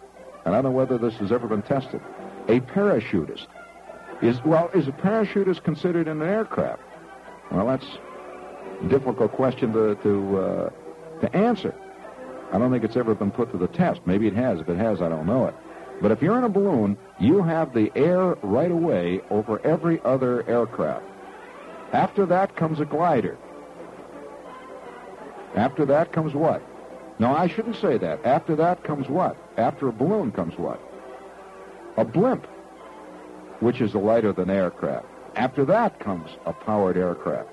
[0.45, 2.01] And I don't know whether this has ever been tested.
[2.49, 3.47] A parachutist.
[4.23, 6.83] Is, well, is a parachutist considered an aircraft?
[7.51, 7.87] Well, that's
[8.83, 10.71] a difficult question to, to, uh,
[11.21, 11.75] to answer.
[12.53, 14.03] I don't think it's ever been put to the test.
[14.07, 14.61] Maybe it has.
[14.61, 15.55] If it has, I don't know it.
[16.03, 20.49] But if you're in a balloon, you have the air right away over every other
[20.49, 21.05] aircraft.
[21.93, 23.39] After that comes a glider.
[25.55, 26.63] After that comes what?
[27.19, 28.25] No, I shouldn't say that.
[28.25, 29.37] After that comes what?
[29.57, 30.81] After a balloon comes what?
[31.97, 32.47] A blimp,
[33.61, 35.07] which is a lighter than aircraft.
[35.37, 37.49] After that comes a powered aircraft.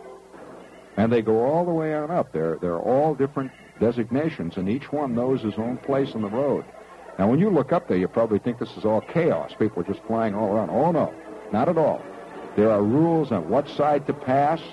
[0.98, 2.32] And they go all the way on up.
[2.34, 6.66] They're, they're all different designations, and each one knows his own place on the road.
[7.18, 9.52] Now, when you look up there, you probably think this is all chaos.
[9.60, 10.70] People are just flying all around.
[10.70, 11.14] Oh, no,
[11.52, 12.02] not at all.
[12.56, 14.62] There are rules on what side to pass.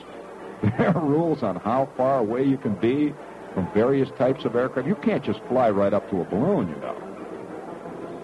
[0.78, 3.12] There are rules on how far away you can be
[3.52, 4.88] from various types of aircraft.
[4.88, 6.96] You can't just fly right up to a balloon, you know.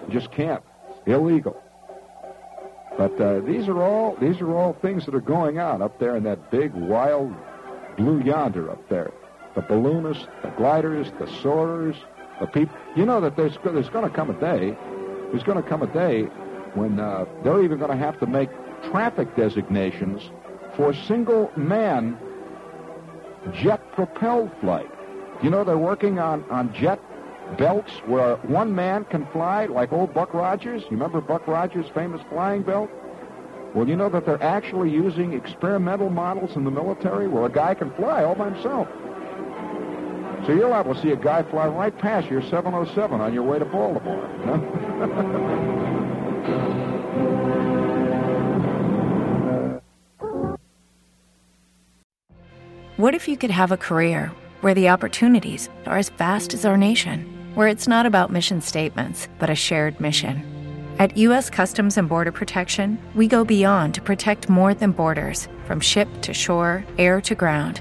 [0.07, 0.62] You just can't.
[1.07, 1.62] Illegal.
[2.97, 6.16] But uh, these are all these are all things that are going on up there
[6.16, 7.35] in that big wild
[7.97, 9.12] blue yonder up there.
[9.55, 11.96] The balloonists, the gliders, the soarers,
[12.40, 12.76] the people.
[12.96, 14.76] You know that there's there's going to come a day.
[15.30, 16.22] There's going to come a day
[16.74, 18.50] when uh, they're even going to have to make
[18.90, 20.22] traffic designations
[20.76, 22.18] for single man
[23.55, 24.90] jet propelled flight.
[25.42, 27.00] You know they're working on on jet
[27.59, 30.82] belts where one man can fly, like old Buck Rogers.
[30.84, 32.90] You remember Buck Rogers' famous flying belt?
[33.74, 37.74] Well, you know that they're actually using experimental models in the military where a guy
[37.74, 38.88] can fly all by himself.
[40.47, 43.61] So you're liable to see a guy fly right past your 707 on your way
[43.61, 44.26] to Baltimore.
[52.97, 54.32] What if you could have a career
[54.62, 57.24] where the opportunities are as vast as our nation,
[57.55, 60.43] where it's not about mission statements, but a shared mission?
[60.99, 61.51] At U.S.
[61.51, 66.34] Customs and Border Protection, we go beyond to protect more than borders from ship to
[66.34, 67.80] shore, air to ground,